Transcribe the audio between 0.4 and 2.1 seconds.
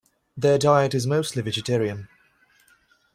diet is mostly vegetarian.